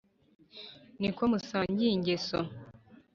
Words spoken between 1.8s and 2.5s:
ingeso: